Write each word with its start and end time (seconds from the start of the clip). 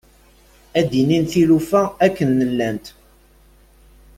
Ad 0.79 0.85
d-inin 0.91 1.23
tilufa 1.31 1.81
akken 2.05 2.29
llant. 2.49 2.85